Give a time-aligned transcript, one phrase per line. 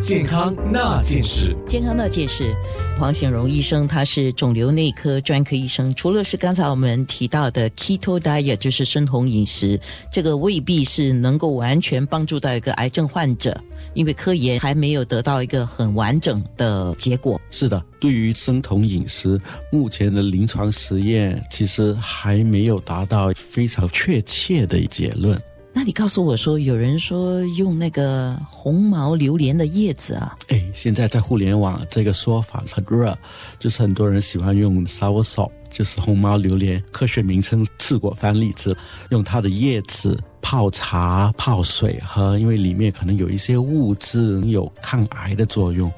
[0.00, 1.54] 健康那件事。
[1.68, 2.56] 健康那件事，
[2.98, 5.94] 黄显荣医生他是肿瘤内科专科医生。
[5.94, 9.78] 除了是刚才我们提到的 keto diet，就是生酮饮食，
[10.10, 13.54] 这个未必是能够完全帮助到一个癌症患者，
[13.92, 17.38] 因为科研还没有得到一个很完整的结果。
[17.50, 19.38] 是的，对于生酮饮食，
[19.70, 25.40] 目前的临床实验其实还没有达到非常确切的结论。
[25.80, 33.16] 那你告诉我说，有人说用那个红毛榴莲的叶子啊，哎，现在在互联网这个说法很热，
[33.58, 38.76] 就是很多人喜欢用 sour salt，就是红毛榴莲，科学名称刺果番荔枝，
[39.08, 45.90] 用它的叶子泡茶、泡水喝，因为里面可能有一些物质有抗癌的作用。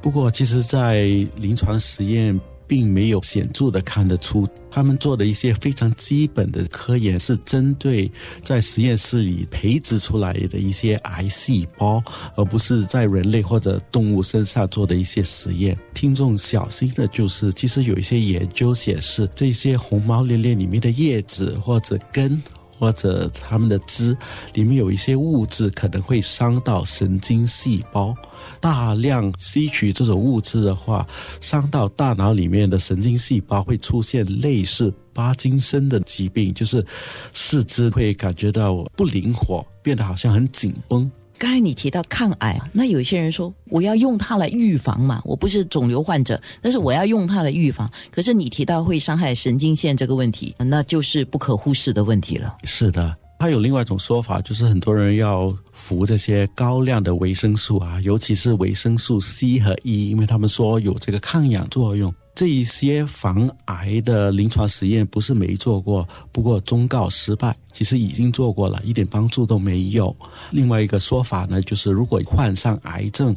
[0.00, 1.02] 不过，其实，在
[1.36, 2.40] 临床实验。
[2.66, 8.10] 并没有显著的看得出，他们做的一些非常基本的科研是针对
[8.42, 12.02] 在实验室里培植出来的一些癌细胞，
[12.36, 15.76] 而不是在人类或者动物身上做的一些实验。
[15.94, 22.42] 听众小心的就是，其实有一些研究显示，这些红毛莲莲里面的叶子或者根。
[22.78, 24.16] 或者他们的汁
[24.54, 28.14] 里面有一些物质，可能会伤到神经细胞。
[28.60, 31.06] 大量吸取这种物质的话，
[31.40, 36.84] 伤到大脑里面的神经细胞，会出现类似巴金森的疾病，就是
[37.32, 41.10] 四肢会感觉到不灵活，变得好像很紧绷。
[41.38, 47.90] 刚才你提到抗癌，那有些人说我要用它来预防嘛，我不是肿瘤患者，但是我要用它来预防。
[48.10, 52.56] 可是你提到会伤害神经线这个问题， 那就是不可忽视的问题了。
[52.64, 62.12] 是的，还有另外一种说法，就是很多人要服这些高量的维生素啊，尤其是维生素 C 和 E，因为他们说有这个抗氧作用。
[62.36, 67.56] 这一些防癌的临床实验不是没做过，不过忠告失败。
[67.72, 70.14] 其实已经做过了，一点帮助都没有。
[70.50, 73.34] 另外一个说法呢，就是如果患上癌症。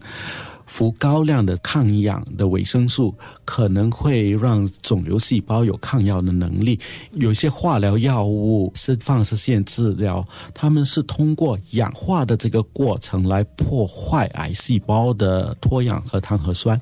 [0.70, 3.13] 服高量的抗氧的维生素
[3.44, 6.80] 可能会让肿瘤细胞有抗药的能力。
[7.13, 16.79] 有些化疗药物是放射线治疗，他们是通过氧化的这个过程来破坏癌细胞的脱氧核糖核酸。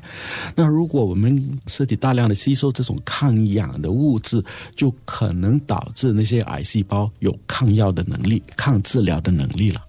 [0.53, 4.43] 那如果我们身体大量的吸收这种抗氧的物质，
[4.75, 9.86] 就可能导致那些癌细胞有抗药的能力、抗治疗的能力了。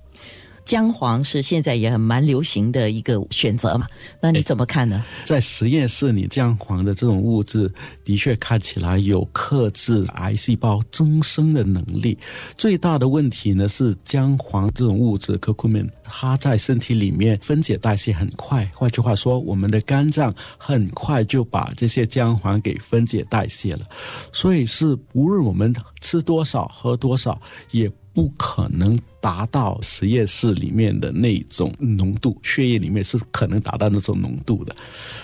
[0.68, 3.86] 姜黄是现在也很蛮流行的一个选择嘛？
[4.20, 5.02] 那你怎么看呢？
[5.24, 7.72] 在实验室里，姜黄的这种物质
[8.04, 12.18] 的确看起来有克制癌细胞增生的能力。
[12.54, 18.70] 最大的问题呢是姜黄这种物质 curcumin，它在身体里面分解代谢很快。
[18.74, 23.86] 换句话说，我们的肝脏很快就把这些姜黄给分解代谢了。
[24.34, 27.40] 所以是无论我们吃多少、喝多少，
[27.70, 28.98] 也不可能。
[29.20, 34.74] 达到实验室里面的那种浓度，血液里面是可能达到那种浓度的，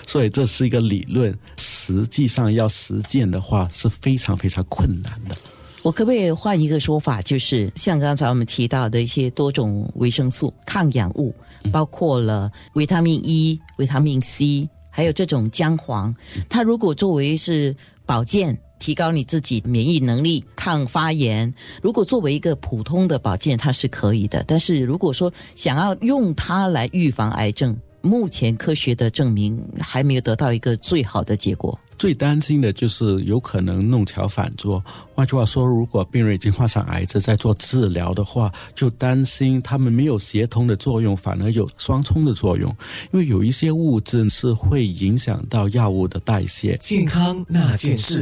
[0.05, 5.35] 所以这是一个理论，实际上要实践的话是非常非常困难的。
[5.81, 11.33] 我可不可以换一个说法，就是像刚才我们提到的一些多种维生素、抗氧物，
[11.71, 16.13] 包括了维他命 E、维他命 C，还有这种姜黄，
[16.49, 17.73] 它如果作为是
[18.05, 18.59] 保健。
[18.79, 21.53] 提高你自己免疫能力、抗发炎。
[21.81, 24.43] 如果作为一个普通的保健，它是可以的。
[24.47, 31.79] 但是如果说想要用它来预防癌症，目前科学的证明还没有得到一个最好的结果。
[31.97, 34.83] 最担心的就是有可能弄巧反拙。
[35.15, 42.69] 换句话说，如果病人已经患上癌症，在做治疗的话，就担心他们没有协同的作用，反而有双冲的作用。
[43.13, 46.77] 因为有一些物质是会影响到药物的代谢。
[46.81, 48.21] 健康那件事。